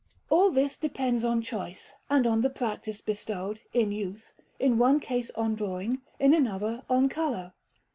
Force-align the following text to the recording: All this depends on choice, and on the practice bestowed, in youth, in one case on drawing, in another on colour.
All 0.31 0.49
this 0.49 0.77
depends 0.77 1.23
on 1.23 1.43
choice, 1.43 1.93
and 2.09 2.25
on 2.25 2.41
the 2.41 2.49
practice 2.49 3.01
bestowed, 3.01 3.59
in 3.71 3.91
youth, 3.91 4.33
in 4.59 4.79
one 4.79 4.99
case 4.99 5.29
on 5.35 5.53
drawing, 5.53 6.01
in 6.19 6.33
another 6.33 6.81
on 6.89 7.07
colour. 7.07 7.53